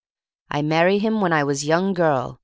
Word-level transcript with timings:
"I 0.49 0.63
marry 0.63 0.97
him 0.97 1.13
w'en 1.17 1.31
I 1.31 1.43
was 1.43 1.63
young 1.63 1.93
girl. 1.93 2.39